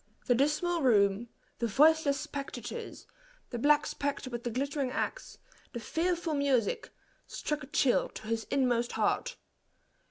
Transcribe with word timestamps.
The 0.25 0.33
dismal 0.33 0.81
room, 0.81 1.29
the 1.59 1.67
voiceless 1.67 2.19
spectators, 2.19 3.05
the 3.51 3.59
black 3.59 3.85
spectre 3.85 4.31
with 4.31 4.43
the 4.43 4.49
glittering 4.49 4.89
axe, 4.89 5.37
the 5.73 5.79
fearful 5.79 6.33
music, 6.33 6.89
struck 7.27 7.61
a 7.61 7.67
chill 7.67 8.09
to 8.09 8.23
his 8.25 8.45
inmost 8.49 8.93
heart. 8.93 9.37